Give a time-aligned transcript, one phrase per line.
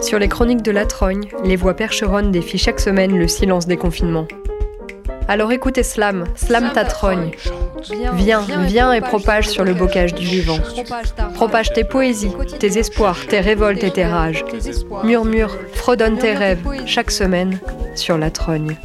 [0.00, 3.76] Sur les chroniques de la Trogne, les voix percheronnes défient chaque semaine le silence des
[3.76, 4.26] confinements.
[5.28, 7.30] Alors écoutez Slam, Slam ta trogne.
[8.14, 10.58] Viens, viens et propage sur le bocage du vivant.
[11.34, 14.44] Propage tes poésies, tes espoirs, tes révoltes et tes rages.
[15.04, 17.58] Murmure, fredonne tes rêves, chaque semaine,
[17.94, 18.76] sur la trogne.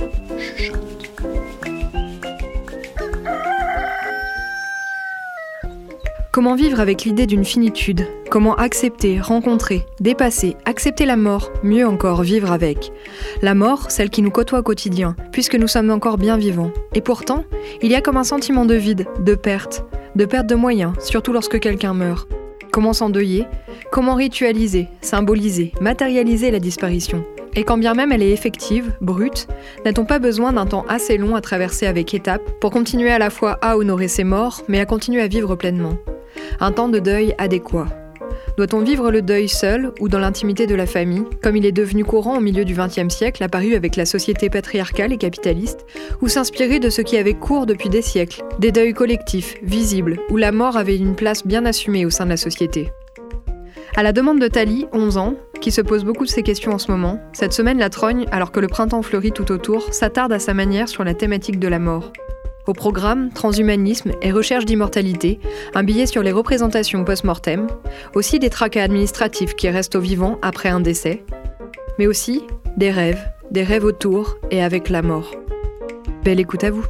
[6.38, 8.05] Comment vivre avec l'idée d'une finitude?
[8.30, 12.91] Comment accepter, rencontrer, dépasser, accepter la mort, mieux encore vivre avec.
[13.41, 16.70] La mort, celle qui nous côtoie au quotidien, puisque nous sommes encore bien vivants.
[16.93, 17.43] Et pourtant,
[17.81, 19.84] il y a comme un sentiment de vide, de perte,
[20.15, 22.29] de perte de moyens, surtout lorsque quelqu'un meurt.
[22.71, 23.48] Comment s'endeuiller?
[23.91, 27.26] Comment ritualiser, symboliser, matérialiser la disparition?
[27.55, 29.48] Et quand bien même elle est effective, brute,
[29.85, 33.31] n'a-t-on pas besoin d'un temps assez long à traverser avec étapes pour continuer à la
[33.31, 35.98] fois à honorer ses morts, mais à continuer à vivre pleinement?
[36.59, 37.88] Un temps de deuil adéquat.
[38.58, 42.04] Doit-on vivre le deuil seul ou dans l'intimité de la famille, comme il est devenu
[42.04, 45.85] courant au milieu du XXe siècle, apparu avec la société patriarcale et capitaliste,
[46.21, 50.38] ou s'inspirer de ce qui avait cours depuis des siècles, des deuils collectifs, visibles, où
[50.38, 52.90] la mort avait une place bien assumée au sein de la société?
[53.96, 56.77] À la demande de Tali, 11 ans, qui se pose beaucoup de ces questions en
[56.77, 60.40] ce moment, cette semaine la trogne, alors que le printemps fleurit tout autour, s'attarde à
[60.40, 62.12] sa manière sur la thématique de la mort.
[62.68, 65.40] Au programme, transhumanisme et recherche d'immortalité,
[65.73, 67.68] un billet sur les représentations post-mortem,
[68.13, 71.23] aussi des tracas administratifs qui restent au vivant après un décès,
[71.97, 72.44] mais aussi
[72.75, 75.31] des rêves, des rêves autour et avec la mort.
[76.25, 76.85] Belle écoute à vous.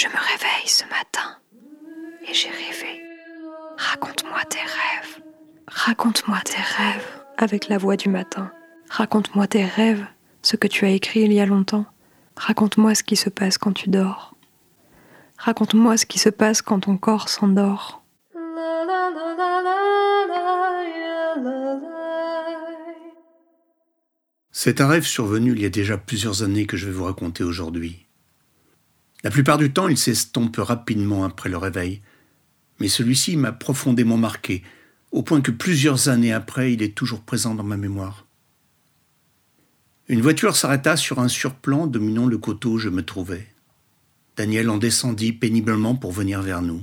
[0.00, 1.38] Je me réveille ce matin
[2.22, 3.02] et j'ai rêvé.
[3.76, 5.24] Raconte-moi tes rêves.
[5.66, 7.04] Raconte-moi tes rêves
[7.36, 8.52] avec la voix du matin.
[8.90, 10.06] Raconte-moi tes rêves,
[10.42, 11.84] ce que tu as écrit il y a longtemps.
[12.36, 14.36] Raconte-moi ce qui se passe quand tu dors.
[15.36, 18.04] Raconte-moi ce qui se passe quand ton corps s'endort.
[24.52, 27.42] C'est un rêve survenu il y a déjà plusieurs années que je vais vous raconter
[27.42, 28.07] aujourd'hui.
[29.28, 32.00] La plupart du temps, il s'estompe rapidement après le réveil,
[32.80, 34.62] mais celui-ci m'a profondément marqué,
[35.12, 38.24] au point que plusieurs années après, il est toujours présent dans ma mémoire.
[40.08, 43.46] Une voiture s'arrêta sur un surplan dominant le coteau où je me trouvais.
[44.38, 46.82] Daniel en descendit péniblement pour venir vers nous.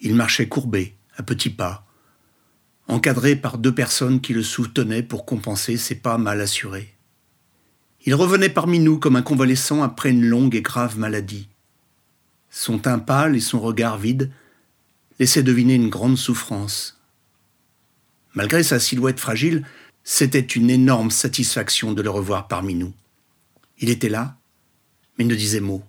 [0.00, 1.86] Il marchait courbé, à petits pas,
[2.86, 6.97] encadré par deux personnes qui le soutenaient pour compenser ses pas mal assurés.
[8.08, 11.46] Il revenait parmi nous comme un convalescent après une longue et grave maladie.
[12.48, 14.32] Son teint pâle et son regard vide
[15.18, 16.98] laissaient deviner une grande souffrance.
[18.32, 19.66] Malgré sa silhouette fragile,
[20.04, 22.94] c'était une énorme satisfaction de le revoir parmi nous.
[23.78, 24.38] Il était là,
[25.18, 25.84] mais ne disait mot.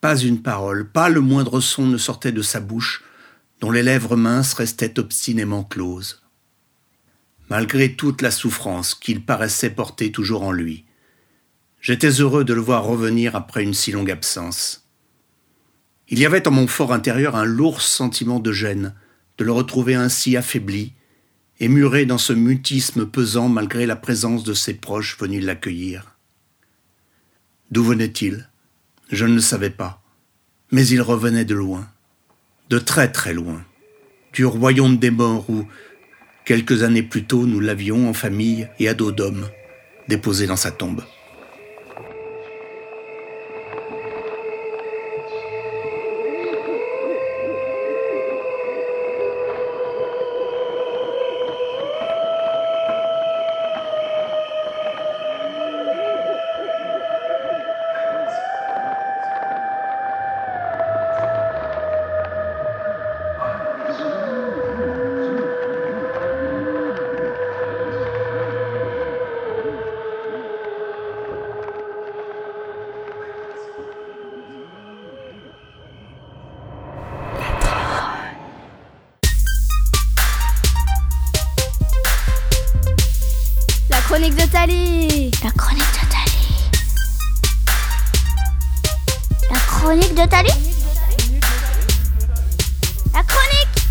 [0.00, 3.02] Pas une parole, pas le moindre son ne sortait de sa bouche,
[3.58, 6.22] dont les lèvres minces restaient obstinément closes.
[7.48, 10.84] Malgré toute la souffrance qu'il paraissait porter toujours en lui,
[11.82, 14.88] j'étais heureux de le voir revenir après une si longue absence.
[16.08, 18.94] Il y avait en mon fort intérieur un lourd sentiment de gêne,
[19.36, 20.94] de le retrouver ainsi affaibli,
[21.60, 26.16] et muré dans ce mutisme pesant malgré la présence de ses proches venus l'accueillir.
[27.70, 28.48] D'où venait-il?
[29.10, 30.02] Je ne le savais pas,
[30.70, 31.92] mais il revenait de loin
[32.72, 33.62] de très très loin,
[34.32, 35.66] du royaume des morts où,
[36.46, 39.46] quelques années plus tôt, nous l'avions en famille et à dos d'homme,
[40.08, 41.02] déposé dans sa tombe.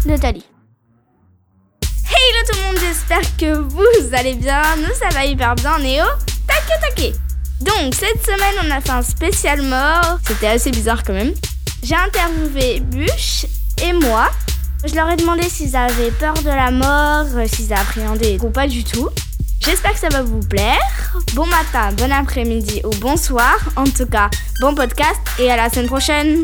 [0.04, 0.44] Tali.
[1.84, 4.62] Hello tout le monde, j'espère que vous allez bien.
[4.78, 6.04] Nous, ça va hyper bien, Néo.
[6.48, 7.14] Taquet, taquet.
[7.62, 10.18] Donc, cette semaine, on a fait un spécial mort.
[10.26, 11.34] C'était assez bizarre quand même.
[11.84, 13.46] J'ai interviewé Bûche
[13.84, 14.32] et moi.
[14.84, 18.68] Je leur ai demandé s'ils avaient peur de la mort, euh, s'ils appréhendaient ou pas
[18.68, 19.10] du tout.
[19.64, 21.16] J'espère que ça va vous plaire.
[21.36, 23.58] Bon matin, bon après-midi ou bonsoir.
[23.76, 26.42] En tout cas, bon podcast et à la semaine prochaine.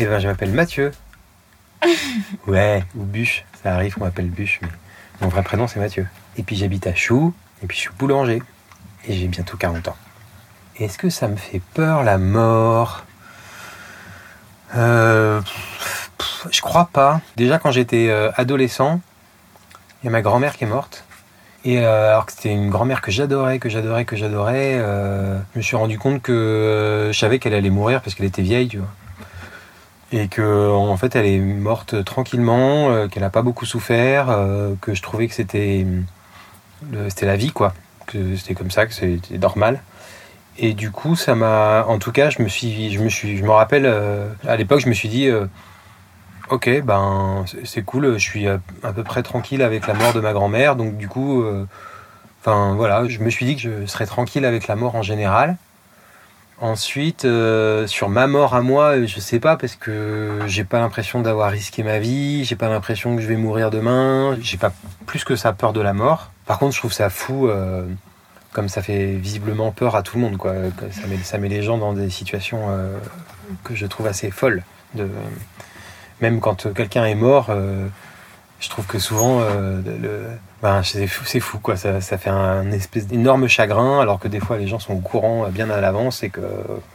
[0.00, 0.92] Eh ben, je m'appelle Mathieu.
[2.46, 3.44] ouais, ou Bûche.
[3.60, 4.68] Ça arrive qu'on m'appelle Bûche, mais
[5.20, 6.06] mon vrai prénom c'est Mathieu.
[6.36, 7.34] Et puis j'habite à Chou,
[7.64, 8.40] et puis je suis boulanger.
[9.08, 9.96] Et j'ai bientôt 40 ans.
[10.78, 13.04] Est-ce que ça me fait peur la mort?
[14.76, 15.40] Euh,
[16.16, 17.20] pff, Je crois pas.
[17.34, 19.00] Déjà quand j'étais euh, adolescent,
[20.02, 21.04] il y a ma grand-mère qui est morte.
[21.64, 25.58] Et euh, alors que c'était une grand-mère que j'adorais, que j'adorais, que j'adorais, euh, je
[25.58, 28.68] me suis rendu compte que euh, je savais qu'elle allait mourir parce qu'elle était vieille,
[28.68, 28.88] tu vois.
[30.10, 34.74] Et que en fait elle est morte tranquillement, euh, qu'elle n'a pas beaucoup souffert, euh,
[34.80, 35.84] que je trouvais que c'était
[36.90, 37.74] le- c'était la vie quoi,
[38.06, 39.82] que c'était comme ça, que c'était normal.
[40.58, 43.44] Et du coup ça m'a, en tout cas je me suis, je me suis, je
[43.44, 45.46] me rappelle euh, à l'époque je me suis dit euh,
[46.50, 50.20] Ok, ben c'est- cool, je suis à, à peu près tranquille avec la mort de
[50.20, 51.66] ma grand-mère, donc du coup, euh,
[52.40, 55.56] enfin voilà, je me suis dit que je serais tranquille avec la mort en général.
[56.60, 61.20] Ensuite, euh, sur ma mort à moi, je sais pas parce que j'ai pas l'impression
[61.20, 64.72] d'avoir risqué ma vie, j'ai pas l'impression que je vais mourir demain, j'ai pas
[65.06, 66.32] plus que ça peur de la mort.
[66.46, 67.86] Par contre, je trouve ça fou, euh,
[68.52, 70.52] comme ça fait visiblement peur à tout le monde, quoi.
[70.90, 72.98] Ça met, ça met les gens dans des situations euh,
[73.62, 74.64] que je trouve assez folles.
[74.94, 75.08] De,
[76.20, 77.86] même quand quelqu'un est mort, euh,
[78.60, 79.80] je trouve que souvent, euh,
[80.62, 81.76] ben, c'est fou, quoi.
[81.76, 85.00] Ça, ça fait un espèce d'énorme chagrin, alors que des fois les gens sont au
[85.00, 86.40] courant euh, bien à l'avance et que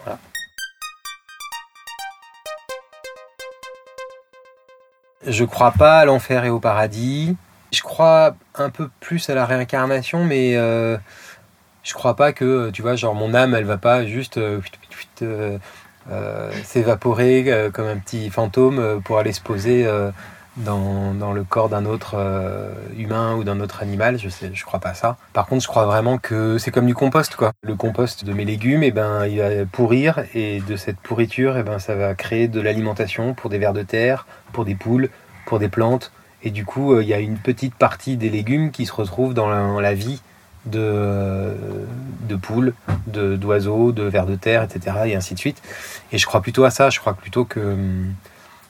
[0.04, 0.20] voilà.
[5.26, 7.38] Je crois pas à l'enfer et au paradis.
[7.72, 10.98] Je crois un peu plus à la réincarnation, mais euh,
[11.82, 14.60] je crois pas que, tu vois, genre mon âme, elle va pas juste euh,
[16.66, 19.88] s'évaporer comme un petit fantôme pour aller se poser
[20.58, 24.20] dans, dans le corps d'un autre euh, humain ou d'un autre animal.
[24.20, 25.18] Je sais, je crois pas à ça.
[25.34, 27.54] Par contre, je crois vraiment que c'est comme du compost, quoi.
[27.64, 31.64] Le compost de mes légumes, et ben, il va pourrir et de cette pourriture, et
[31.64, 35.10] ben, ça va créer de l'alimentation pour des vers de terre, pour des poules,
[35.46, 36.12] pour des plantes.
[36.44, 39.34] Et du coup, euh, il y a une petite partie des légumes qui se retrouvent
[39.34, 40.22] dans la, vie
[40.66, 41.54] de, euh,
[42.28, 42.74] de poules,
[43.08, 44.98] d'oiseaux, de, vers de terre, etc.
[45.06, 45.62] Et ainsi de suite.
[46.12, 46.90] Et je crois plutôt à ça.
[46.90, 48.14] Je crois plutôt que hum,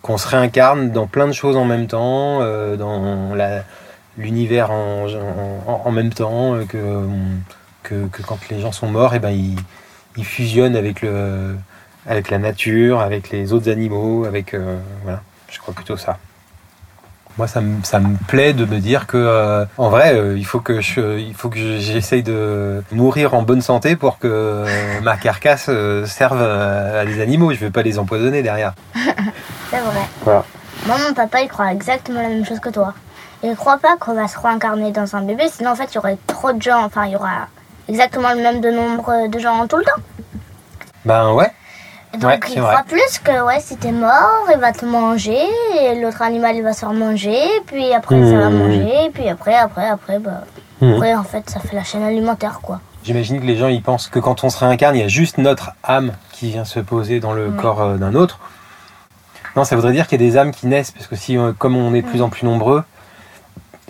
[0.03, 3.33] qu'on se réincarne dans plein de choses en même temps, euh, dans
[4.17, 6.65] l'univers en, même temps, euh,
[7.81, 13.53] que, quand les gens sont morts, et ben ils, fusionnent avec la nature, avec les
[13.53, 15.21] autres animaux, avec euh, voilà.
[15.49, 16.19] Je crois plutôt ça.
[17.37, 20.45] Moi, ça me, ça me plaît de me dire que, euh, en vrai, euh, il
[20.45, 24.27] faut que je, il faut que je- j'essaye de mourir en bonne santé pour que
[24.27, 25.69] euh, ma carcasse
[26.05, 27.51] serve à, à des animaux.
[27.53, 28.73] Je veux pas les empoisonner derrière.
[28.95, 30.01] C'est vrai.
[30.23, 30.43] Voilà.
[30.85, 32.93] Moi, mon papa, il croit exactement la même chose que toi.
[33.41, 35.97] Il croit pas qu'on va se réincarner dans un bébé, sinon en fait, il y
[35.97, 36.83] aurait trop de gens.
[36.85, 37.47] Enfin, il y aura
[37.89, 40.01] exactement le même de nombre de gens tout le temps.
[41.03, 41.51] Ben ouais.
[42.13, 45.39] Donc, Ouais, il croit plus que ouais, si t'es il va te manger,
[45.81, 48.57] et l'autre animal, il va se faire manger, puis après, ça va Mhm.
[48.59, 50.43] manger, puis après, après, après, bah.
[50.79, 50.93] Mhm.
[50.93, 52.79] Après, en fait, ça fait la chaîne alimentaire, quoi.
[53.03, 55.37] J'imagine que les gens ils pensent que quand on se réincarne, il y a juste
[55.39, 58.39] notre âme qui vient se poser dans le corps euh, d'un autre.
[59.55, 61.51] Non, ça voudrait dire qu'il y a des âmes qui naissent, parce que si, euh,
[61.57, 62.83] comme on est de plus en plus nombreux,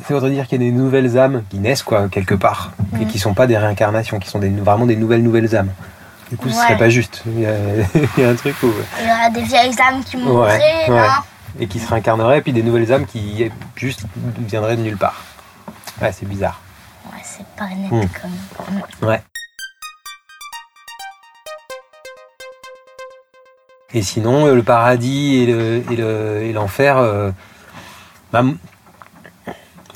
[0.07, 3.05] ça voudrait dire qu'il y a des nouvelles âmes qui naissent quoi quelque part et
[3.05, 5.69] qui sont pas des réincarnations, qui sont des, vraiment des nouvelles nouvelles âmes.
[6.33, 7.21] Du coup, ce serait pas juste.
[7.27, 7.51] Il y a,
[8.17, 11.07] il y a un truc où Il y aura des vieilles âmes qui mourraient, ouais.
[11.59, 14.01] et qui se réincarneraient, et puis des nouvelles âmes qui juste
[14.39, 15.21] viendraient de nulle part.
[16.01, 16.59] Ouais, c'est bizarre.
[17.05, 18.09] Ouais, c'est pas net Mhm.
[18.99, 19.07] comme.
[19.09, 19.21] Ouais.
[23.93, 27.29] Et sinon, euh, le paradis et le- et le- et l'enfer, euh,
[28.31, 28.55] bah, moi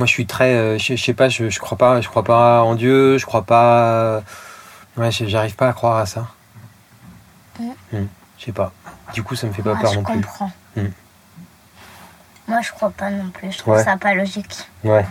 [0.01, 2.61] je suis très, euh, je, je sais pas, je, je crois pas, je crois pas
[2.61, 4.21] en Dieu, je crois pas,
[4.97, 6.27] ouais, je- j'arrive pas à croire à ça.
[7.59, 7.69] Mm.
[7.93, 8.71] Hmm, je sais pas.
[9.13, 10.13] Du coup, ça me fait pas Moi, peur je non plus.
[10.15, 10.51] comprends.
[10.75, 10.81] Mm.
[12.47, 13.51] Moi, je crois pas non plus.
[13.51, 13.83] Je trouve Ouais.
[13.83, 14.55] ça pas logique.
[14.83, 15.05] Ouais.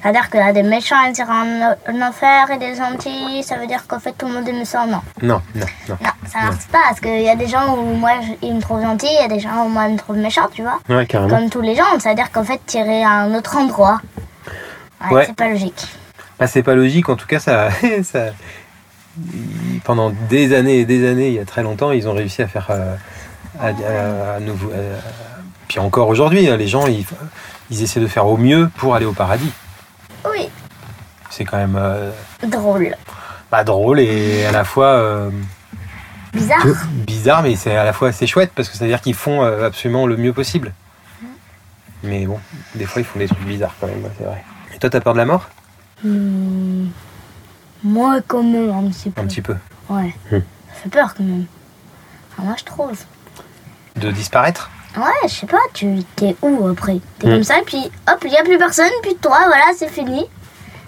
[0.00, 3.42] C'est-à-dire qu'il y a des méchants, ils iront en, en enfer et des gentils.
[3.42, 4.86] Ça veut dire qu'en fait, tout le monde est méchant.
[4.86, 5.00] Non.
[5.22, 5.96] Non, non, non.
[6.00, 6.78] Non, ça marche pas.
[6.88, 9.06] Parce qu'il y a des gens où moi, je- ils me trouvent gentil.
[9.10, 10.78] Il y a des gens où moi, ils me trouvent méchant, tu vois.
[10.88, 11.36] Ouais, carrément.
[11.36, 11.98] Comme tous les gens.
[11.98, 14.00] Ça veut dire qu'en fait, tirer à un autre endroit.
[15.00, 15.24] Ouais, Ouais.
[15.26, 15.86] C'est pas logique.
[16.38, 17.68] Bah, c'est pas logique, en tout cas, ça,
[19.84, 22.48] pendant des années et des années, il y a très longtemps, ils ont réussi à
[22.48, 22.94] faire euh,
[23.60, 24.70] à, à- à nouveau.
[24.70, 24.98] à-
[25.68, 27.04] puis encore aujourd'hui, hein, les gens, ils,
[27.70, 29.52] ils essaient de faire au mieux pour aller au paradis.
[30.30, 30.48] Oui,
[31.30, 32.10] C'est quand même euh,
[32.46, 32.94] drôle.
[33.50, 35.30] pas drôle et à la fois euh,
[36.32, 36.66] Bizarre.
[37.06, 39.42] bizarre, mais c'est à la fois assez chouette parce que ça veut dire qu'ils font
[39.44, 40.72] euh, absolument le mieux possible.
[42.02, 42.38] Mais bon,
[42.74, 44.44] des fois, ils font des trucs bizarres quand même, c'est vrai.
[44.74, 45.48] Et toi, t'as peur de la mort?
[46.04, 46.86] Hmm,
[47.84, 49.20] Moi, quand même, un petit peu.
[49.20, 49.56] Un petit peu.
[49.88, 50.14] Ouais.
[50.30, 50.40] Hmm.
[50.68, 51.46] Ça fait peur quand même.
[52.32, 52.98] Enfin, moi, je trouve.
[53.96, 57.00] De disparaître Ouais, je sais pas, tu t'es où après?
[57.18, 57.30] T'es Hmm.
[57.34, 60.24] comme ça, et puis hop, il n'y a plus personne, puis toi, voilà, c'est fini.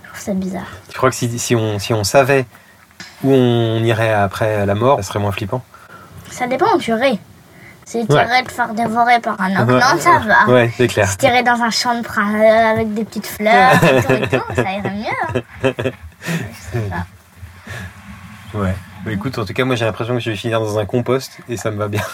[0.02, 0.66] Je trouve ça bizarre.
[0.90, 2.46] Je crois que si, si, on, si on savait
[3.22, 5.62] où on irait après la mort, ça serait moins flippant?
[6.30, 7.18] Ça dépend où tu irais.
[7.84, 8.42] Si tu Ouais.
[8.44, 10.46] te faire dévorer par un ogre, non, ça va.
[10.52, 11.08] Ouais, c'est clair.
[11.08, 14.54] Si tu dans un champ de printemps avec des petites fleurs et tout, et tout,
[14.54, 15.06] ça irait mieux.
[15.64, 15.72] hein.
[16.72, 17.06] Sais pas.
[18.58, 18.74] Ouais.
[19.04, 21.38] Bah, écoute, en tout cas, moi j'ai l'impression que je vais finir dans un compost
[21.48, 22.02] et ça me va bien.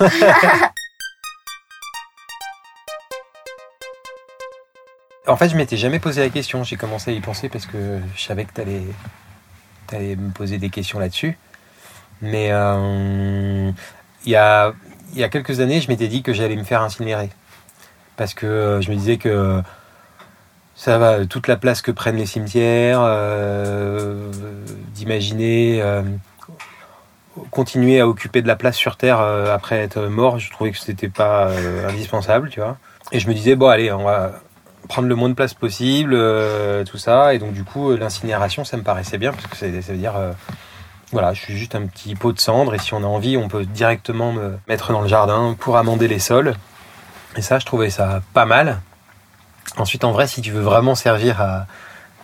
[5.27, 6.63] en fait, je m'étais jamais posé la question.
[6.65, 8.83] J'ai commencé à y penser parce que je savais que t'allais
[9.93, 11.37] allais me poser des questions là-dessus.
[12.23, 13.71] Mais euh,
[14.25, 14.73] il y, a,
[15.17, 17.31] il y a quelques années, je m'étais dit que j'allais me faire incinérer.
[18.17, 19.63] Parce que euh, je me disais que
[20.75, 24.31] ça va, toute la place que prennent les cimetières, euh,
[24.95, 26.03] d'imaginer euh,
[27.51, 31.09] continuer à occuper de la place sur Terre après être mort, je trouvais que c'était
[31.09, 31.51] pas
[31.87, 32.79] indispensable, tu vois.
[33.13, 34.33] Et je me disais, bon, allez, on va
[34.89, 36.19] prendre le moins de place possible,
[36.87, 37.35] tout ça.
[37.35, 40.15] Et donc, du coup, l'incinération, ça me paraissait bien, parce que ça veut dire,
[41.13, 43.49] voilà, je suis juste un petit pot de cendre, et si on a envie, on
[43.49, 46.55] peut directement me mettre dans le jardin pour amender les sols.
[47.37, 48.81] Et ça, je trouvais ça pas mal.
[49.77, 51.67] Ensuite, en vrai, si tu veux vraiment servir à,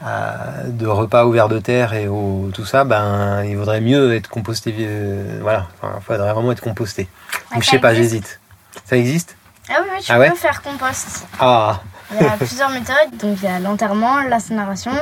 [0.05, 4.15] à- de repas au ver de terre et au, tout ça, ben, il vaudrait mieux
[4.15, 4.75] être composté.
[4.79, 7.09] euh, voilà, il faudrait vraiment être composté.
[7.53, 8.41] Donc, je sais pas, j'hésite.
[8.87, 9.37] Ça existe?
[9.69, 11.27] Ah oui, oui, tu Ah peux ouais faire compost.
[11.39, 13.17] Ah, Il y a plusieurs méthodes.
[13.21, 14.93] Donc il y a l'enterrement, l'incinération,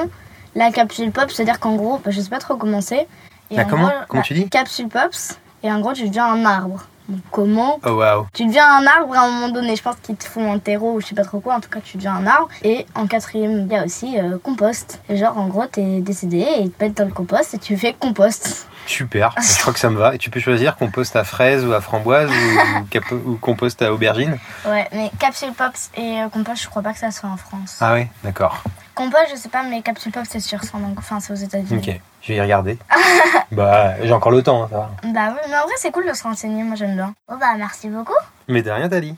[0.54, 3.06] la capsule pop, c'est-à-dire qu'en gros, je sais pas trop comment c'est.
[3.50, 5.38] Et en comment gros, Comment la tu dis Capsule pops.
[5.62, 6.86] Et en gros, tu deviens un arbre.
[7.08, 8.26] Donc comment oh waouh.
[8.32, 9.74] Tu deviens un arbre à un moment donné.
[9.74, 11.54] Je pense qu'ils te font un terreau ou je sais pas trop quoi.
[11.56, 12.48] En tout cas, tu deviens un arbre.
[12.62, 15.00] Et en quatrième, il y a aussi euh, compost.
[15.08, 17.94] Et genre, en gros, t'es décédé et ils te dans le compost et tu fais
[17.94, 18.68] compost.
[18.86, 20.14] Super, je crois que ça me va.
[20.14, 24.38] Et tu peux choisir compost à fraise ou à framboise ou, ou compost à aubergine.
[24.66, 27.78] Ouais, mais capsule pops et euh, compost, je crois pas que ça soit en France.
[27.80, 28.62] Ah oui, d'accord.
[28.94, 30.60] Compost, je sais pas, mais capsule pops, c'est sûr.
[30.96, 31.78] Enfin, c'est aux États-Unis.
[31.78, 32.78] Ok, je vais y regarder.
[33.52, 34.90] bah, j'ai encore le temps, hein, ça va.
[35.12, 36.62] Bah oui, mais en vrai, c'est cool de se renseigner.
[36.62, 37.14] Moi, j'aime bien.
[37.28, 38.16] Oh bah, merci beaucoup.
[38.48, 39.16] Mais de rien, Dali.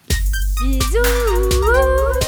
[0.62, 2.21] Bisous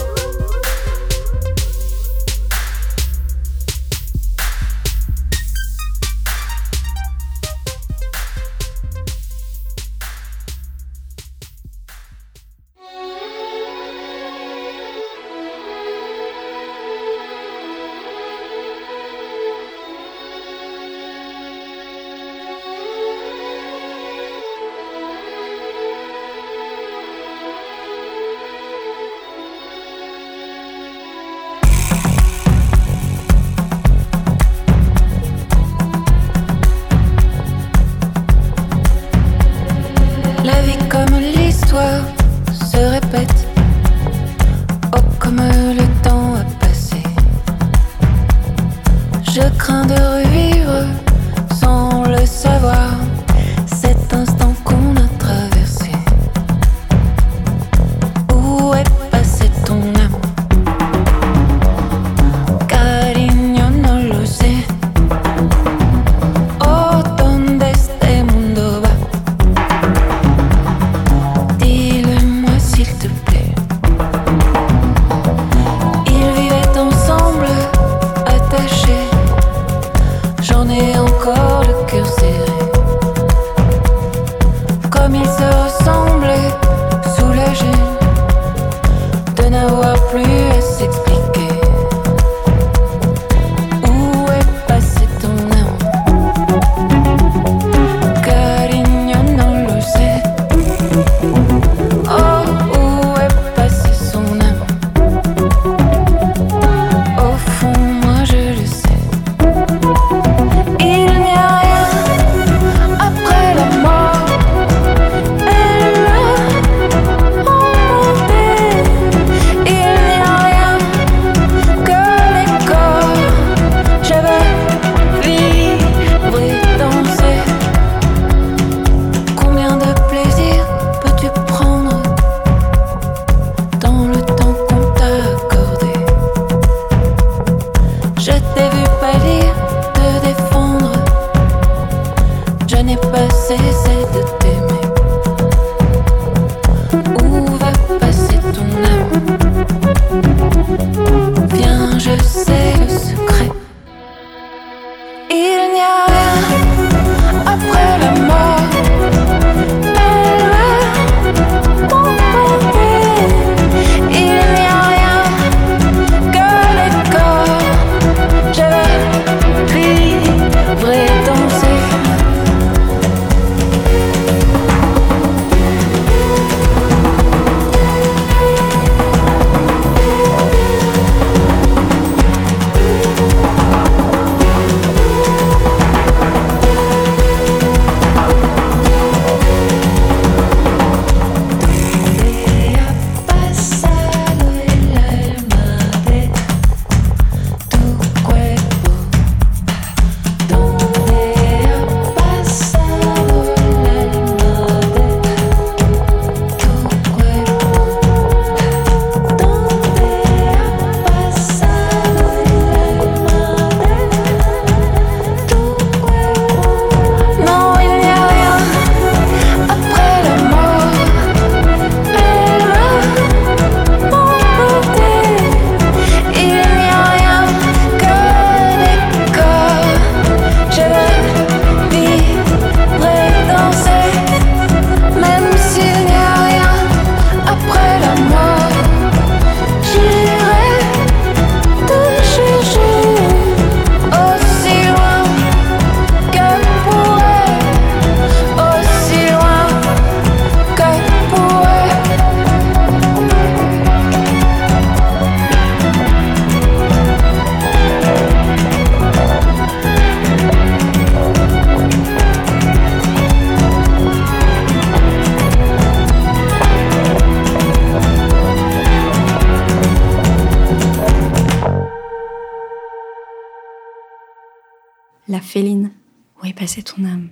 [276.75, 277.29] où est passée ton âme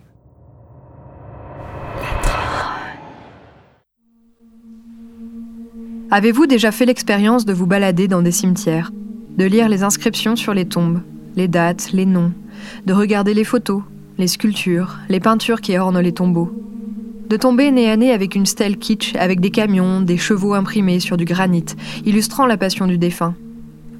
[6.11, 8.92] Avez-vous déjà fait l'expérience de vous balader dans des cimetières,
[9.38, 11.00] de lire les inscriptions sur les tombes,
[11.37, 12.33] les dates, les noms,
[12.85, 13.83] de regarder les photos,
[14.18, 16.52] les sculptures, les peintures qui ornent les tombeaux
[17.33, 21.00] de tomber nez à nez avec une stèle kitsch, avec des camions, des chevaux imprimés
[21.00, 21.64] sur du granit,
[22.05, 23.35] illustrant la passion du défunt?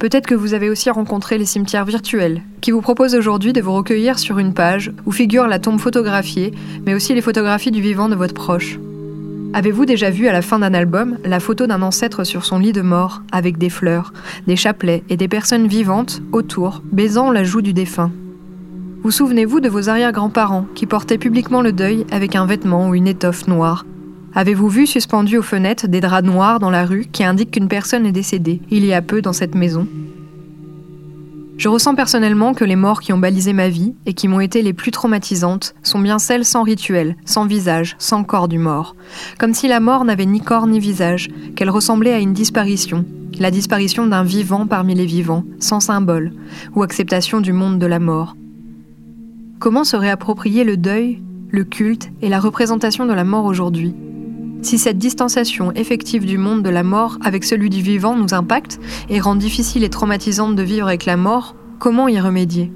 [0.03, 3.71] Peut-être que vous avez aussi rencontré les cimetières virtuels, qui vous proposent aujourd'hui de vous
[3.71, 6.53] recueillir sur une page où figure la tombe photographiée,
[6.85, 8.79] mais aussi les photographies du vivant de votre proche.
[9.53, 12.73] Avez-vous déjà vu à la fin d'un album la photo d'un ancêtre sur son lit
[12.73, 14.11] de mort, avec des fleurs,
[14.45, 18.11] des chapelets et des personnes vivantes autour, baisant la joue du défunt?
[19.03, 23.07] Vous souvenez-vous de vos arrière-grands-parents qui portaient publiquement le deuil avec un vêtement ou une
[23.07, 23.85] étoffe noire?
[24.35, 28.05] Avez-vous vu suspendus aux fenêtres des draps noirs dans la rue qui indiquent qu'une personne
[28.07, 29.87] est décédée il y a peu dans cette maison?
[31.55, 34.63] Je ressens personnellement que les morts qui ont balisé ma vie et qui m'ont été
[34.63, 38.95] les plus traumatisantes sont bien celles sans rituel, sans visage, sans corps du mort.
[39.37, 43.05] Comme si la mort n'avait ni corps ni visage, qu'elle ressemblait à une disparition,
[43.39, 46.33] la disparition d'un vivant parmi les vivants, sans symbole,
[46.75, 48.35] ou acceptation du monde de la mort.
[49.59, 53.93] Comment se réapproprier le deuil, le culte et la représentation de la mort aujourd'hui?
[54.63, 58.79] Si cette distanciation effective du monde de la mort avec celui du vivant nous impacte
[59.09, 62.71] et rend difficile et traumatisante de vivre avec la mort, comment y remédier?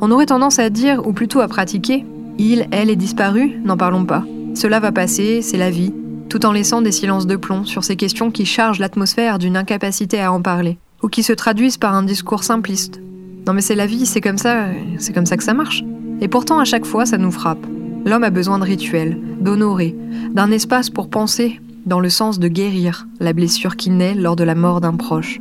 [0.00, 2.06] On aurait tendance à dire, ou plutôt à pratiquer,
[2.38, 4.24] il, elle est disparu, n'en parlons pas.
[4.54, 5.92] Cela va passer, c'est la vie,
[6.30, 10.22] tout en laissant des silences de plomb sur ces questions qui chargent l'atmosphère d'une incapacité
[10.22, 13.00] à en parler, ou qui se traduisent par un discours simpliste.
[13.46, 15.84] Non mais c'est la vie, c'est comme ça, c'est comme ça que ça marche.
[16.22, 17.66] Et pourtant, à chaque fois, ça nous frappe.
[18.04, 19.96] L'homme a besoin de rituels, d'honorer,
[20.32, 24.44] d'un espace pour penser, dans le sens de guérir la blessure qui naît lors de
[24.44, 25.40] la mort d'un proche.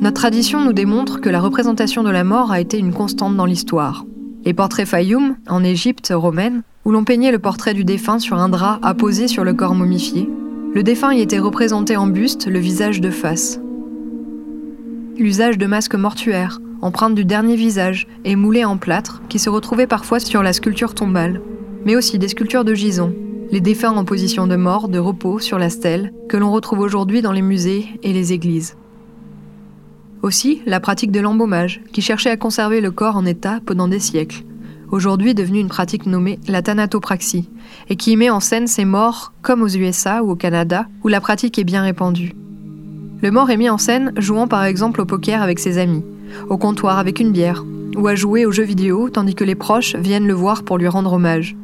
[0.00, 3.46] Notre tradition nous démontre que la représentation de la mort a été une constante dans
[3.46, 4.04] l'histoire.
[4.44, 8.48] Les portraits Fayoum, en Égypte romaine, où l'on peignait le portrait du défunt sur un
[8.48, 10.28] drap apposé sur le corps momifié,
[10.74, 13.60] le défunt y était représenté en buste, le visage de face.
[15.18, 19.86] L'usage de masques mortuaires, empreinte du dernier visage et moulée en plâtre, qui se retrouvaient
[19.86, 21.40] parfois sur la sculpture tombale,
[21.84, 23.14] mais aussi des sculptures de gisons,
[23.50, 27.22] les défunts en position de mort, de repos sur la stèle, que l'on retrouve aujourd'hui
[27.22, 28.76] dans les musées et les églises.
[30.22, 34.00] Aussi, la pratique de l'embaumage, qui cherchait à conserver le corps en état pendant des
[34.00, 34.44] siècles,
[34.90, 37.48] aujourd'hui devenue une pratique nommée la thanatopraxie,
[37.88, 41.20] et qui met en scène ces morts comme aux USA ou au Canada, où la
[41.20, 42.34] pratique est bien répandue.
[43.22, 46.04] Le mort est mis en scène jouant par exemple au poker avec ses amis,
[46.48, 47.64] au comptoir avec une bière,
[47.96, 50.88] ou à jouer aux jeux vidéo tandis que les proches viennent le voir pour lui
[50.88, 51.56] rendre hommage.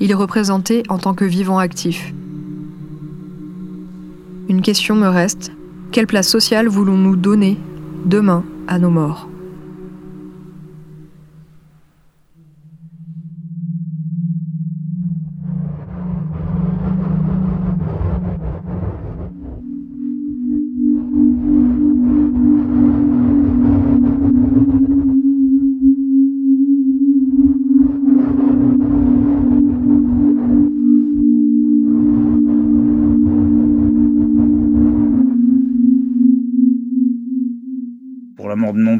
[0.00, 2.12] Il est représenté en tant que vivant actif.
[4.48, 5.52] Une question me reste.
[5.90, 7.58] Quelle place sociale voulons-nous donner
[8.04, 9.28] demain à nos morts?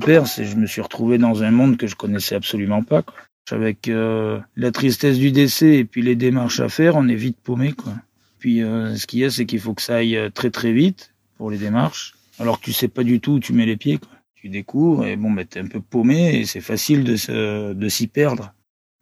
[0.07, 3.03] Père, c'est je me suis retrouvé dans un monde que je connaissais absolument pas.
[3.03, 3.17] Quoi.
[3.51, 7.39] Avec euh, la tristesse du décès et puis les démarches à faire, on est vite
[7.43, 7.73] paumé.
[7.73, 7.93] Quoi.
[8.39, 10.73] Puis euh, ce qu'il y a, c'est qu'il faut que ça aille euh, très très
[10.73, 12.15] vite pour les démarches.
[12.39, 13.99] Alors tu sais pas du tout où tu mets les pieds.
[13.99, 14.11] Quoi.
[14.37, 18.07] Tu découvres et bon, bah, t'es un peu paumé et c'est facile de, de s'y
[18.07, 18.55] perdre.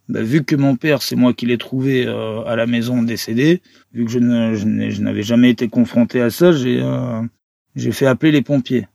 [0.09, 3.61] Bah, vu que mon père, c'est moi qui l'ai trouvé à la maison décédé,
[3.93, 6.83] vu que je, je n'avais jamais été confronté à ça, j'ai
[7.75, 8.87] j'ai fait appeler les pompiers.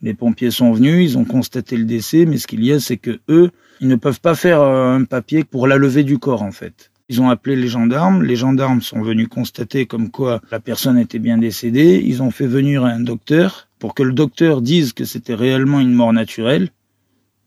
[0.00, 2.98] Les pompiers sont venus, ils ont constaté le décès, mais ce qu'il y a, c'est
[2.98, 6.42] que eux, ils ne peuvent pas faire euh, un papier pour la levée du corps,
[6.42, 6.90] en fait.
[7.10, 11.18] Ils ont appelé les gendarmes, les gendarmes sont venus constater comme quoi la personne était
[11.18, 15.34] bien décédée, ils ont fait venir un docteur pour que le docteur dise que c'était
[15.34, 16.68] réellement une mort naturelle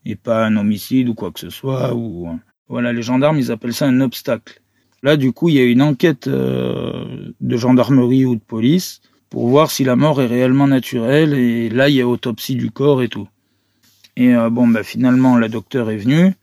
[0.04, 2.28] et pas un homicide ou quoi que ce soit ou
[2.70, 4.62] voilà les gendarmes ils appellent ça un obstacle.
[5.04, 9.48] Là du coup il y a une enquête euh, de gendarmerie ou de police pour
[9.48, 11.34] voir si la mort est réellement naturelle.
[11.34, 13.28] Et là, il y a autopsie du corps et tout.
[14.18, 16.34] Et euh, bon, bah, finalement, la docteure est venue.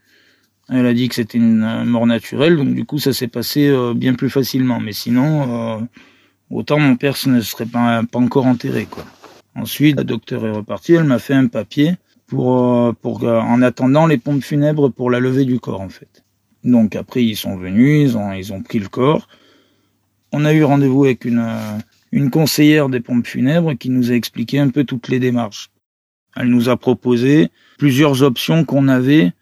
[0.71, 3.69] Elle a dit que c'était une euh, mort naturelle, donc du coup, ça s'est passé
[3.69, 4.81] euh, bien plus facilement.
[4.81, 5.87] Mais sinon,
[6.51, 9.05] autant mon père ne serait pas, pas encore enterré, quoi.
[9.55, 10.95] Ensuite, la docteure est repartie.
[10.95, 11.97] Elle m'a fait un papier
[12.27, 16.25] pour, pour en attendant les pompes funèbres pour la levée du corps, en fait.
[16.65, 19.29] Donc après, ils sont venus, ils ont, ils ont pris le corps.
[20.33, 21.43] On a eu rendez-vous avec une,
[22.13, 25.71] une conseillère des pompes funèbres qui nous a expliqué un peu toutes les démarches.
[26.37, 29.33] Elle nous a proposé plusieurs options qu'on avait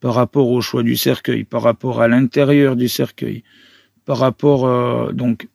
[0.00, 3.42] par rapport au choix du cercueil, par rapport à l'intérieur du cercueil,
[4.04, 5.48] par rapport euh, donc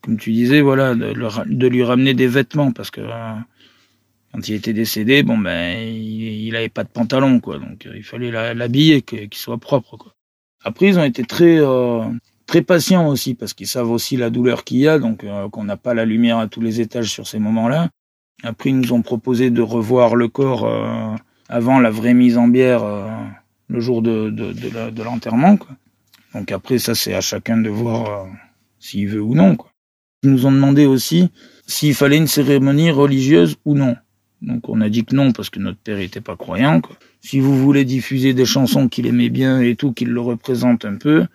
[0.00, 3.34] comme tu disais voilà de, lui ramener des vêtements parce que euh,
[4.32, 8.02] quand il était décédé bon ben il, avait pas de pantalon quoi donc euh, il
[8.02, 10.12] fallait l'habiller qu'il soit propre quoi.
[10.64, 11.60] Après ils ont été très
[12.52, 15.78] très patients aussi parce qu'ils savent aussi la douleur qu'il y a donc qu'on n'a
[15.78, 17.88] pas la lumière à tous les étages sur ces moments-là.
[18.42, 20.68] Après ils nous ont proposé de revoir le corps
[21.48, 22.84] avant la vraie mise en bière
[23.72, 25.58] le jour de, de, l'enterrement.
[26.34, 28.28] Donc après, ça, c'est à chacun de voir euh,
[28.78, 29.56] s'il veut ou non.
[30.22, 31.30] Ils nous ont demandé aussi
[31.66, 33.96] s'il fallait une cérémonie religieuse ou non.
[34.40, 36.80] Donc on a dit que non parce que notre père n'était pas croyant.
[37.20, 40.96] Si vous voulez diffuser des chansons qu'il aimait bien et tout, qu'il le représente un
[40.96, 41.26] peu,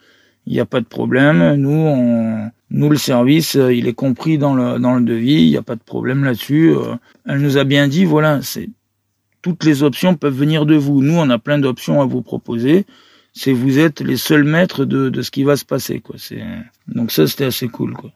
[0.47, 1.55] il n'y a pas de problème.
[1.55, 5.43] Nous, on, nous le service, euh, il est compris dans le dans le devis.
[5.43, 6.69] Il n'y a pas de problème là-dessus.
[6.69, 6.95] Euh.
[7.25, 8.69] Elle nous a bien dit, voilà, c'est
[9.41, 11.01] toutes les options peuvent venir de vous.
[11.01, 12.85] Nous, on a plein d'options à vous proposer.
[13.33, 16.15] C'est vous êtes les seuls maîtres de, de ce qui va se passer, quoi.
[16.17, 16.43] C'est
[16.87, 18.11] donc ça, c'était assez cool, quoi.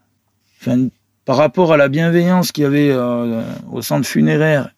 [0.60, 0.88] Enfin,
[1.26, 4.74] par rapport à la bienveillance qu'il y avait euh, au centre funéraire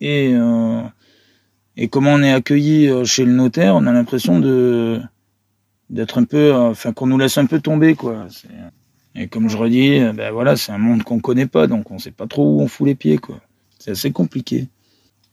[0.00, 0.82] et euh,
[1.76, 5.00] et comment on est accueilli euh, chez le notaire, on a l'impression de
[5.90, 8.26] d'être un peu, enfin qu'on nous laisse un peu tomber, quoi.
[9.14, 12.12] Et comme je redis, ben voilà, c'est un monde qu'on connaît pas, donc on sait
[12.12, 13.40] pas trop où on fout les pieds, quoi.
[13.78, 14.68] C'est assez compliqué.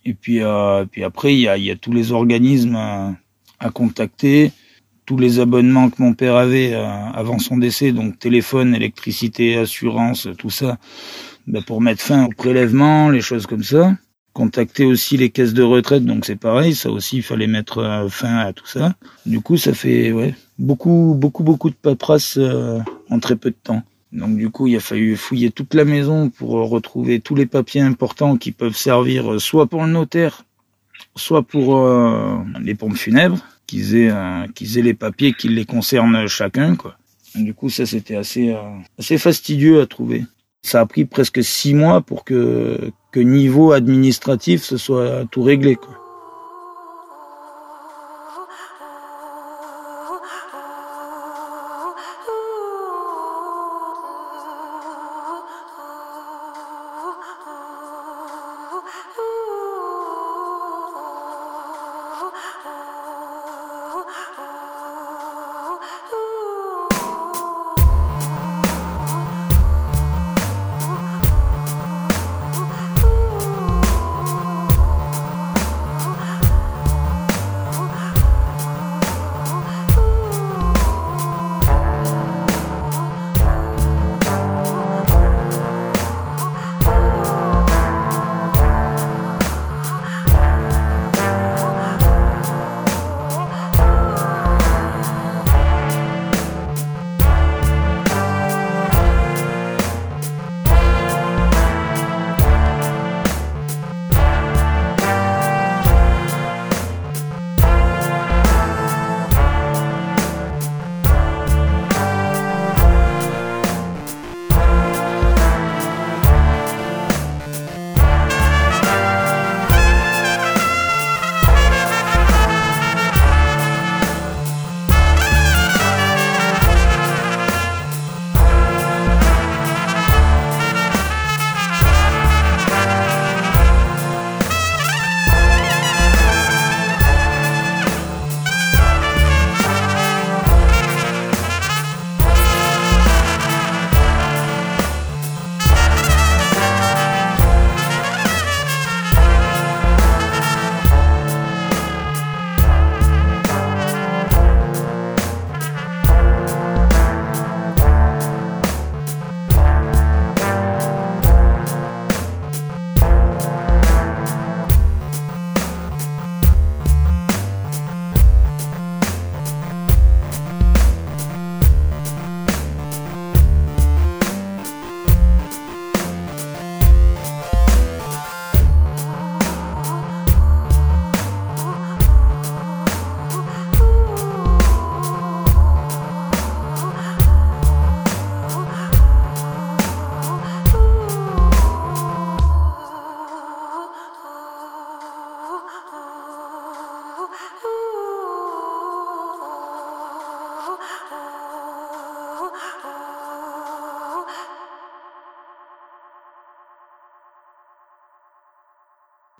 [0.05, 3.15] Et puis, euh, puis après, il y a, y a, tous les organismes à,
[3.59, 4.53] à, contacter,
[5.05, 10.29] tous les abonnements que mon père avait euh, avant son décès, donc téléphone, électricité, assurance,
[10.37, 10.77] tout ça,
[11.45, 13.97] ben pour mettre fin au prélèvement, les choses comme ça.
[14.37, 18.07] Contacter aussi les caisses de retraite, donc c'est pareil, ça aussi, il fallait mettre euh,
[18.07, 18.93] fin à tout ça.
[19.25, 20.13] Du coup, ça fait
[20.59, 23.81] beaucoup, beaucoup, beaucoup de paperasse euh, en très peu de temps.
[24.11, 27.81] Donc du coup, il a fallu fouiller toute la maison pour retrouver tous les papiers
[27.81, 30.43] importants qui peuvent servir euh, soit pour le notaire,
[31.15, 35.65] soit pour euh, les pompes funèbres, qu'ils aient, euh, qu'ils aient les papiers qui les
[35.65, 36.75] concernent chacun.
[36.75, 36.97] Quoi.
[37.35, 38.55] du coup, ça c'était assez,
[38.97, 40.25] assez fastidieux à trouver.
[40.61, 42.91] Ça a pris presque six mois pour que,
[43.23, 45.75] niveau administratif ce soit tout réglé.
[45.75, 46.06] Quoi.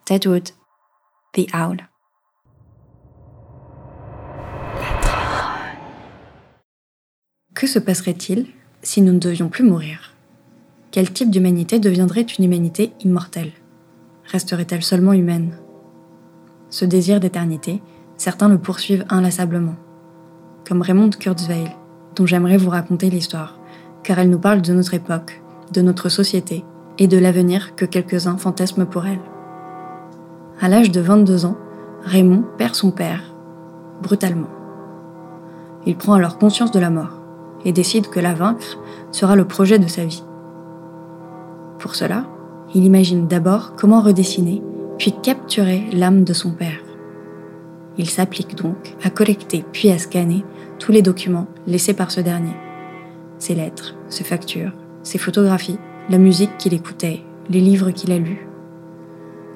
[0.09, 0.53] Haute.
[1.33, 1.77] The Owl.
[7.53, 8.47] Que se passerait-il
[8.81, 10.13] si nous ne devions plus mourir?
[10.91, 13.51] Quel type d'humanité deviendrait une humanité immortelle?
[14.25, 15.57] Resterait-elle seulement humaine?
[16.69, 17.81] Ce désir d'éternité,
[18.15, 19.75] certains le poursuivent inlassablement,
[20.67, 21.69] comme Raymond Kurzweil,
[22.15, 23.59] dont j'aimerais vous raconter l'histoire,
[24.03, 25.41] car elle nous parle de notre époque,
[25.73, 26.63] de notre société
[26.97, 29.19] et de l'avenir que quelques-uns fantasment pour elle.
[30.59, 31.55] À l'âge de 22 ans,
[32.01, 33.21] Raymond perd son père,
[34.01, 34.47] brutalement.
[35.85, 37.21] Il prend alors conscience de la mort
[37.63, 38.79] et décide que la vaincre
[39.11, 40.23] sera le projet de sa vie.
[41.77, 42.25] Pour cela,
[42.73, 44.63] il imagine d'abord comment redessiner,
[44.97, 46.81] puis capturer l'âme de son père.
[47.99, 50.43] Il s'applique donc à collecter puis à scanner
[50.79, 52.55] tous les documents laissés par ce dernier.
[53.37, 54.71] Ses lettres, ses factures,
[55.03, 58.46] ses photographies, la musique qu'il écoutait, les livres qu'il a lus.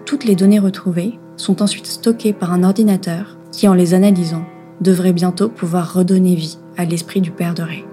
[0.05, 4.45] Toutes les données retrouvées sont ensuite stockées par un ordinateur qui, en les analysant,
[4.81, 7.85] devrait bientôt pouvoir redonner vie à l'esprit du père de Ray.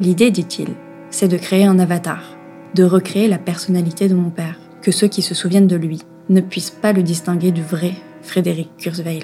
[0.00, 0.68] L'idée, dit-il,
[1.10, 2.36] c'est de créer un avatar,
[2.74, 6.40] de recréer la personnalité de mon père, que ceux qui se souviennent de lui ne
[6.40, 7.92] puissent pas le distinguer du vrai
[8.22, 9.22] Frédéric Kurzweil.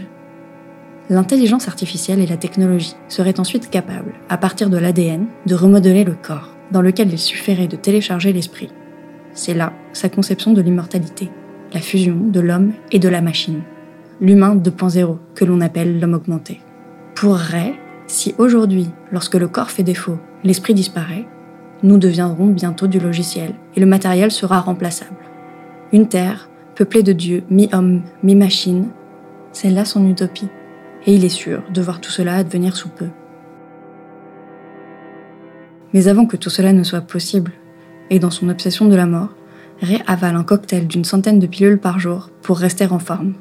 [1.11, 6.15] L'intelligence artificielle et la technologie seraient ensuite capables, à partir de l'ADN, de remodeler le
[6.15, 8.71] corps, dans lequel il suffirait de télécharger l'esprit.
[9.35, 11.29] C'est là sa conception de l'immortalité,
[11.75, 13.63] la fusion de l'homme et de la machine,
[14.21, 16.61] l'humain 2.0 que l'on appelle l'homme augmenté.
[17.17, 17.75] Pour Ray,
[18.07, 21.27] si aujourd'hui, lorsque le corps fait défaut, l'esprit disparaît,
[21.83, 25.17] nous deviendrons bientôt du logiciel et le matériel sera remplaçable.
[25.93, 28.89] Une terre, peuplée de dieux, mi-homme, mi-machine,
[29.53, 30.49] c'est là son utopie
[31.07, 33.09] et il est sûr de voir tout cela advenir sous peu.
[35.93, 37.53] Mais avant que tout cela ne soit possible,
[38.11, 39.35] et dans son obsession de la mort,
[39.85, 43.35] Ray avale un cocktail d'une centaine de pilules par jour pour rester en forme.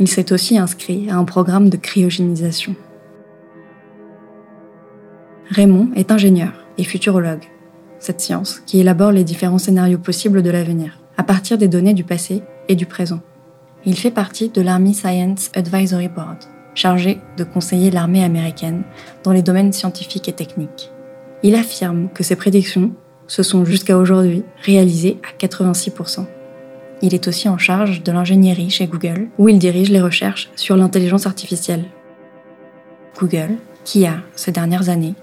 [0.00, 2.74] Il s'est aussi inscrit à un programme de cryogénisation.
[5.50, 7.44] Raymond est ingénieur et futurologue,
[8.00, 12.02] cette science qui élabore les différents scénarios possibles de l'avenir, à partir des données du
[12.02, 13.20] passé et du présent.
[13.84, 16.38] Il fait partie de l'Army Science Advisory Board,
[16.74, 18.82] chargé de conseiller l'armée américaine
[19.22, 20.90] dans les domaines scientifiques et techniques.
[21.44, 22.92] Il affirme que ses prédictions
[23.32, 26.26] se sont jusqu'à aujourd'hui réalisées à 86%.
[27.00, 30.76] Il est aussi en charge de l'ingénierie chez Google, où il dirige les recherches sur
[30.76, 31.86] l'intelligence artificielle.
[33.18, 35.14] Google, qui a, ces dernières années,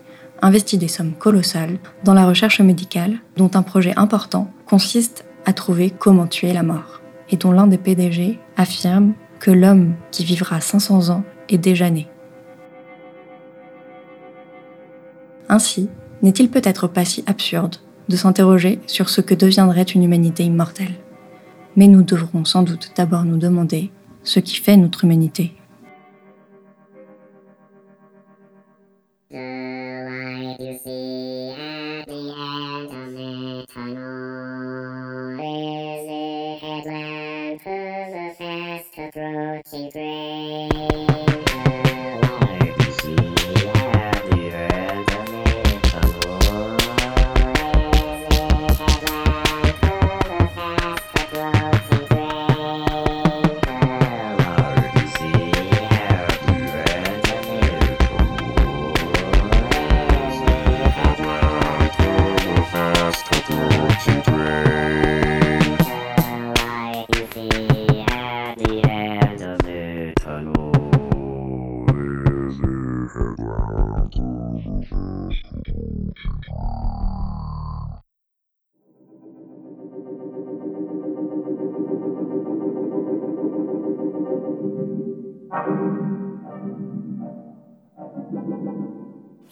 [0.42, 5.92] investi des sommes colossales dans la recherche médicale, dont un projet important consiste à trouver
[5.92, 11.10] comment tuer la mort, et dont l'un des PDG affirme que l'homme qui vivra 500
[11.10, 12.08] ans est déjà né.
[15.48, 15.90] Ainsi,
[16.24, 17.76] n'est-il peut-être pas si absurde
[18.10, 20.96] de s'interroger sur ce que deviendrait une humanité immortelle
[21.76, 23.92] Mais nous devrons sans doute d'abord nous demander
[24.24, 25.54] ce qui fait notre humanité.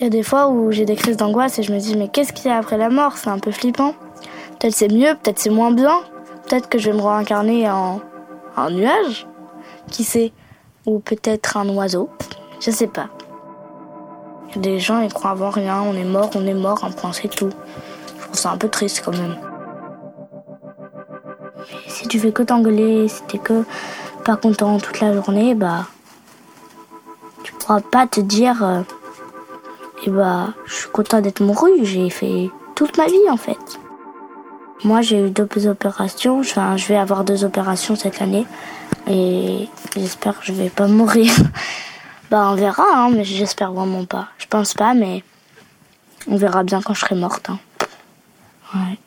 [0.09, 2.53] Des fois où j'ai des crises d'angoisse et je me dis mais qu'est-ce qu'il y
[2.53, 3.17] a après la mort?
[3.17, 3.93] C'est un peu flippant.
[4.59, 5.99] Peut-être c'est mieux, peut-être c'est moins bien.
[6.47, 8.01] Peut-être que je vais me réincarner en
[8.55, 9.27] un nuage.
[9.91, 10.33] Qui sait?
[10.85, 12.09] Ou peut-être un oiseau.
[12.59, 13.09] Je sais pas.
[14.55, 15.81] Des gens ils croient avant rien.
[15.81, 17.49] On est mort, on est mort, un point c'est tout.
[18.17, 19.35] Je trouve ça un peu triste quand même.
[21.87, 23.63] Si tu fais que t'engueuler, si t'es que
[24.23, 25.85] pas content toute la journée, bah
[27.43, 28.81] tu pourras pas te dire euh,
[30.05, 31.71] et bah, je suis content d'être mouru.
[31.83, 33.79] J'ai fait toute ma vie en fait.
[34.83, 36.39] Moi, j'ai eu deux opérations.
[36.39, 38.45] Enfin, je vais avoir deux opérations cette année.
[39.07, 41.31] Et j'espère que je vais pas mourir.
[42.29, 44.27] bah, on verra, hein, mais j'espère vraiment pas.
[44.37, 45.23] Je pense pas, mais
[46.27, 47.49] on verra bien quand je serai morte.
[47.49, 47.59] Hein.
[48.75, 48.99] Ouais.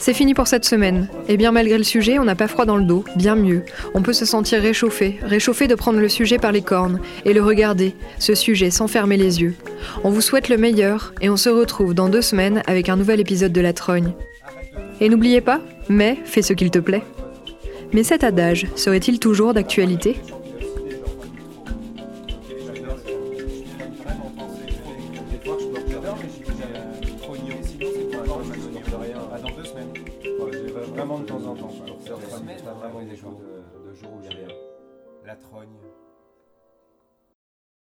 [0.00, 1.08] C'est fini pour cette semaine.
[1.28, 3.64] Et bien malgré le sujet, on n'a pas froid dans le dos, bien mieux.
[3.92, 7.42] On peut se sentir réchauffé, réchauffé de prendre le sujet par les cornes et le
[7.42, 9.54] regarder, ce sujet sans fermer les yeux.
[10.02, 13.20] On vous souhaite le meilleur et on se retrouve dans deux semaines avec un nouvel
[13.20, 14.14] épisode de La Trogne.
[15.02, 15.60] Et n'oubliez pas,
[15.90, 17.04] mais fais ce qu'il te plaît.
[17.92, 20.16] Mais cet adage serait-il toujours d'actualité?
[35.40, 35.99] Vraiment